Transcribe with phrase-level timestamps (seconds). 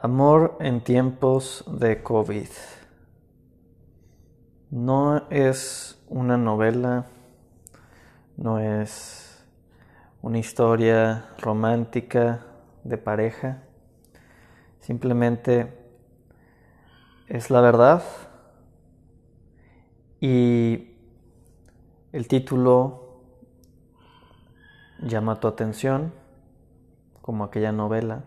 [0.00, 2.46] Amor en tiempos de COVID.
[4.70, 7.06] No es una novela,
[8.36, 9.44] no es
[10.22, 12.46] una historia romántica
[12.84, 13.64] de pareja,
[14.78, 15.76] simplemente
[17.26, 18.04] es la verdad.
[20.20, 20.94] Y
[22.12, 23.24] el título
[25.00, 26.12] llama tu atención
[27.20, 28.22] como aquella novela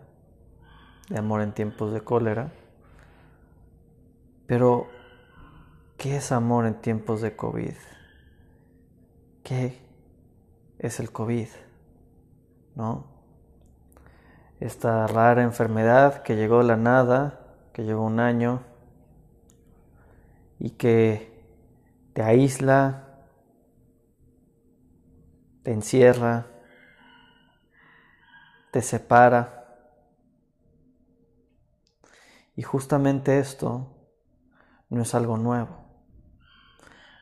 [1.08, 2.52] de amor en tiempos de cólera.
[4.46, 4.88] Pero,
[5.96, 7.74] ¿qué es amor en tiempos de COVID?
[9.42, 9.78] ¿Qué
[10.78, 11.48] es el COVID?
[12.74, 13.06] ¿No?
[14.60, 17.40] Esta rara enfermedad que llegó de la nada,
[17.72, 18.62] que llevó un año
[20.58, 21.32] y que
[22.12, 23.08] te aísla,
[25.62, 26.46] te encierra,
[28.70, 29.61] te separa
[32.54, 33.88] y justamente esto
[34.90, 35.82] no es algo nuevo.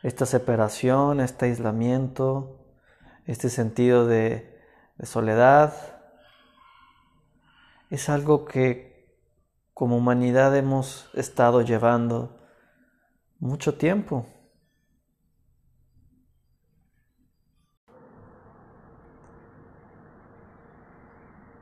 [0.03, 2.61] Esta separación, este aislamiento,
[3.27, 4.49] este sentido de,
[5.03, 5.73] soledad,
[7.91, 9.17] es algo que
[9.73, 12.37] como humanidad hemos estado llevando
[13.39, 14.27] mucho tiempo.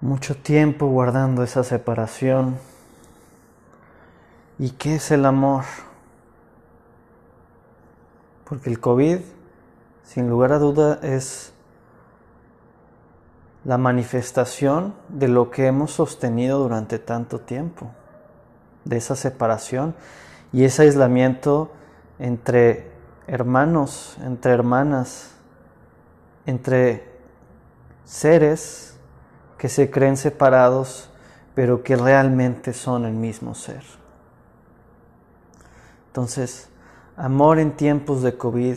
[0.00, 2.58] Mucho tiempo guardando esa separación
[4.58, 5.64] ¿Y qué es el amor?
[8.44, 9.20] Porque el COVID,
[10.02, 11.52] sin lugar a duda, es
[13.64, 17.90] la manifestación de lo que hemos sostenido durante tanto tiempo,
[18.84, 19.94] de esa separación
[20.52, 21.70] y ese aislamiento
[22.18, 22.90] entre
[23.28, 25.32] hermanos, entre hermanas,
[26.46, 27.06] entre
[28.04, 28.96] seres
[29.56, 31.10] que se creen separados,
[31.54, 33.97] pero que realmente son el mismo ser.
[36.18, 36.68] Entonces,
[37.16, 38.76] amor en tiempos de COVID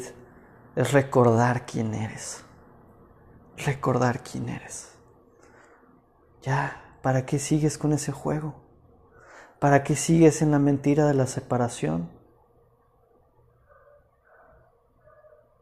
[0.75, 2.45] es recordar quién eres.
[3.57, 4.91] Recordar quién eres.
[6.43, 8.61] Ya, ¿para qué sigues con ese juego?
[9.57, 12.11] ¿Para qué sigues en la mentira de la separación?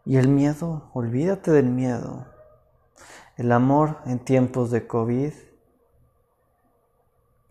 [0.03, 2.28] Y el miedo, olvídate del miedo.
[3.38, 5.32] El amor en tiempos de COVID,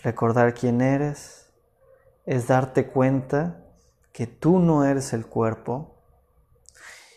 [0.03, 1.51] recordar quién eres,
[2.27, 3.65] es darte cuenta
[4.19, 5.95] que tú no eres el cuerpo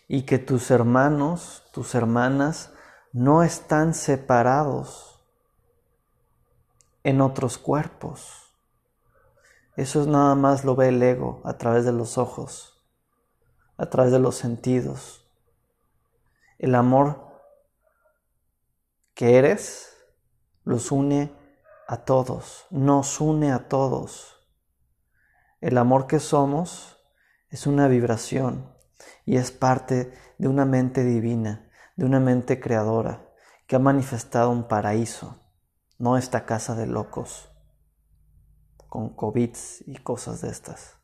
[0.07, 2.73] y que tus hermanos, tus hermanas,
[3.11, 5.19] no están separados
[7.03, 8.53] en otros cuerpos.
[9.75, 12.85] Eso es nada más lo ve el ego a través de los ojos,
[13.77, 15.27] a través de los sentidos.
[16.59, 17.31] El amor
[19.15, 19.97] que eres
[20.65, 21.35] los une
[21.87, 24.40] a todos, nos une a todos.
[25.61, 26.97] El amor que somos
[27.49, 28.75] es una vibración
[29.25, 33.29] y es parte de una mente divina, de una mente creadora
[33.67, 35.39] que ha manifestado un paraíso,
[35.99, 37.51] no esta casa de locos
[38.89, 39.55] con COVID
[39.85, 40.97] y cosas de estas.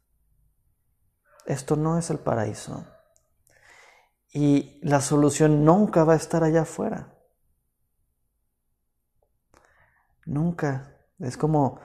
[1.46, 2.86] Esto no es el paraíso.
[4.34, 7.16] Y la solución nunca va a estar allá afuera.
[10.26, 10.98] Nunca.
[11.20, 11.80] Es como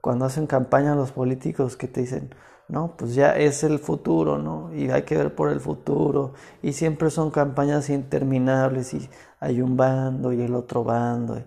[0.00, 2.34] cuando hacen campaña los políticos que te dicen,
[2.68, 4.72] no, pues ya es el futuro, ¿no?
[4.72, 6.34] Y hay que ver por el futuro.
[6.62, 11.42] Y siempre son campañas interminables y hay un bando y el otro bando.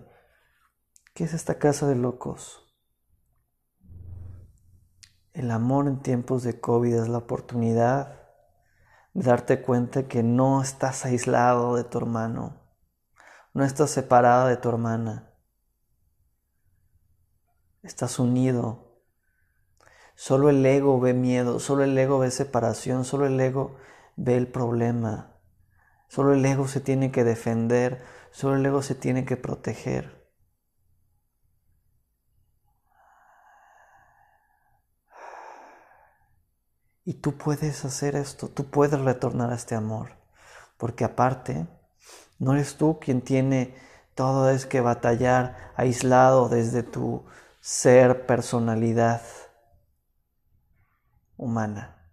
[1.14, 2.60] ¿Qué es esta casa de locos?
[5.32, 8.20] El amor en tiempos de COVID es la oportunidad
[9.14, 12.60] de darte cuenta que no estás aislado de tu hermano,
[13.52, 15.33] no estás separada de tu hermana
[17.84, 19.00] estás unido.
[20.16, 23.76] Solo el ego ve miedo, solo el ego ve separación, solo el ego
[24.16, 25.38] ve el problema.
[26.08, 30.24] Solo el ego se tiene que defender, solo el ego se tiene que proteger.
[37.04, 40.16] Y tú puedes hacer esto, tú puedes retornar a este amor,
[40.78, 41.66] porque aparte,
[42.38, 43.76] no eres tú quien tiene
[44.14, 47.24] todo es que batallar aislado desde tu
[47.64, 49.22] ser personalidad
[51.38, 52.10] humana.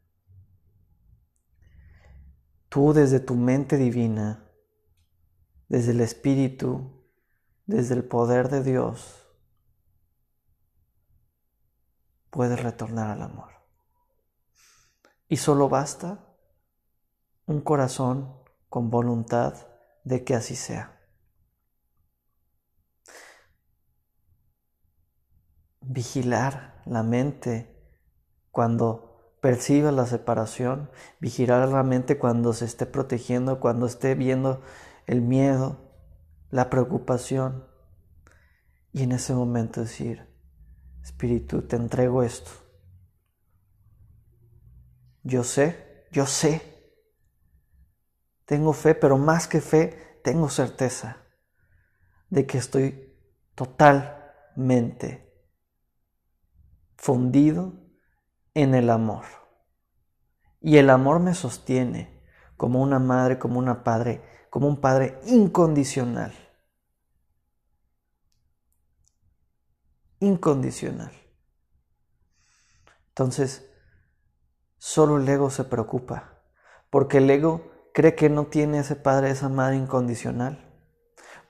[2.70, 4.50] Tú desde tu mente divina,
[5.68, 7.04] desde el Espíritu,
[7.66, 9.28] desde el poder de Dios,
[12.30, 13.52] puedes retornar al amor.
[15.28, 16.34] Y solo basta
[17.46, 19.68] un corazón con voluntad
[20.06, 21.01] de que así sea.
[25.92, 27.76] Vigilar la mente
[28.50, 30.90] cuando perciba la separación,
[31.20, 34.62] vigilar la mente cuando se esté protegiendo, cuando esté viendo
[35.08, 35.92] el miedo,
[36.50, 37.68] la preocupación.
[38.94, 40.30] Y en ese momento decir,
[41.02, 42.52] Espíritu, te entrego esto.
[45.24, 46.62] Yo sé, yo sé.
[48.46, 51.18] Tengo fe, pero más que fe, tengo certeza
[52.30, 53.16] de que estoy
[53.56, 55.31] totalmente
[57.02, 57.74] fundido
[58.54, 59.26] en el amor.
[60.62, 62.22] Y el amor me sostiene
[62.58, 64.22] como una madre, como una padre,
[64.52, 66.32] como un padre incondicional.
[70.20, 71.12] Incondicional.
[73.08, 73.68] Entonces,
[74.78, 76.44] solo el ego se preocupa,
[76.92, 80.72] porque el ego cree que no tiene ese padre, esa madre incondicional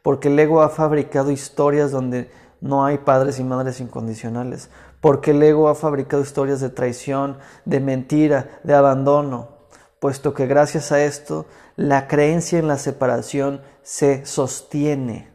[0.01, 4.69] porque el ego ha fabricado historias donde no hay padres y madres incondicionales,
[5.01, 9.57] porque el ego ha fabricado historias de traición, de mentira, de abandono,
[9.99, 15.31] puesto que gracias a esto la creencia en la separación se sostiene.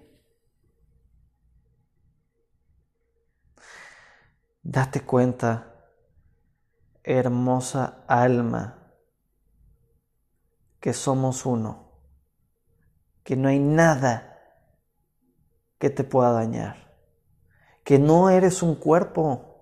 [4.63, 5.75] Date cuenta,
[7.03, 8.79] hermosa alma,
[10.81, 11.91] que somos uno,
[13.25, 14.39] que no hay nada
[15.79, 16.97] que te pueda dañar,
[17.83, 19.56] que no eres un cuerpo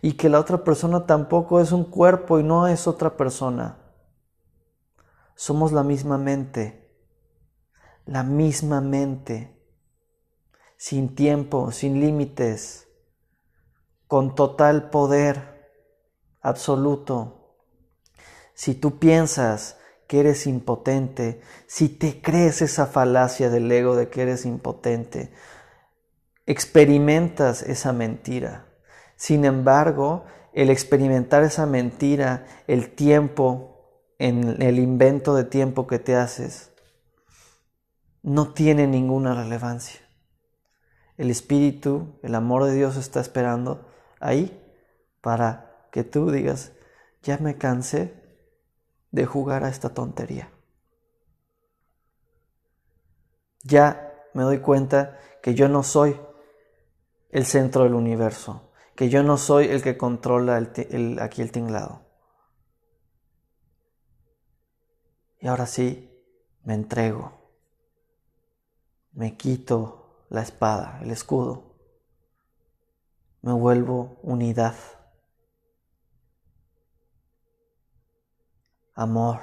[0.00, 3.78] y que la otra persona tampoco es un cuerpo y no es otra persona.
[5.34, 6.92] Somos la misma mente,
[8.06, 9.56] la misma mente,
[10.76, 12.88] sin tiempo, sin límites,
[14.06, 15.70] con total poder
[16.40, 17.56] absoluto.
[18.54, 24.22] Si tú piensas que eres impotente, si te crees esa falacia del ego de que
[24.22, 25.32] eres impotente,
[26.46, 28.67] experimentas esa mentira.
[29.18, 36.14] Sin embargo, el experimentar esa mentira, el tiempo, en el invento de tiempo que te
[36.14, 36.70] haces,
[38.22, 40.00] no tiene ninguna relevancia.
[41.16, 43.88] El Espíritu, el amor de Dios está esperando
[44.20, 44.56] ahí
[45.20, 46.70] para que tú digas,
[47.24, 48.14] ya me cansé
[49.10, 50.48] de jugar a esta tontería.
[53.64, 56.16] Ya me doy cuenta que yo no soy
[57.30, 58.67] el centro del universo,
[58.98, 62.04] que yo no soy el que controla aquí el tinglado.
[65.40, 66.10] Y ahora sí,
[66.64, 67.54] me entrego,
[69.12, 71.76] me quito la espada, el escudo,
[73.40, 74.74] me vuelvo unidad.
[78.96, 79.38] amor.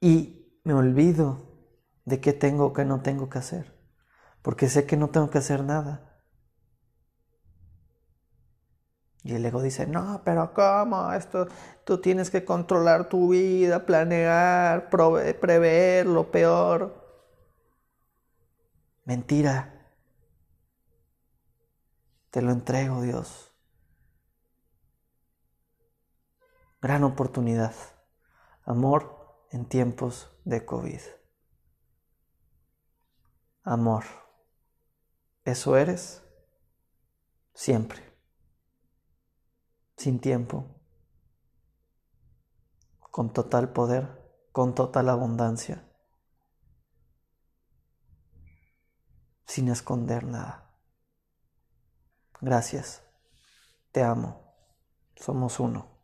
[0.00, 1.48] Y me olvido
[2.04, 3.76] de qué tengo o qué no tengo que hacer,
[4.40, 6.07] porque sé que no tengo que hacer nada.
[9.24, 11.12] Y el ego dice, no, pero ¿cómo?
[11.12, 11.48] Esto,
[11.84, 16.94] tú tienes que controlar tu vida, planear, prever lo peor.
[19.04, 19.74] Mentira.
[22.30, 23.52] Te lo entrego, Dios.
[26.80, 27.74] Gran oportunidad.
[28.64, 31.00] Amor en tiempos de COVID.
[33.64, 34.04] Amor.
[35.44, 36.22] ¿Eso eres?
[37.54, 38.07] Siempre.
[39.98, 40.64] Sin tiempo.
[43.10, 44.06] Con total poder,
[44.52, 45.84] con total abundancia.
[49.44, 50.70] Sin esconder nada.
[52.40, 53.02] Gracias.
[53.90, 54.54] Te amo.
[55.16, 55.97] Somos uno.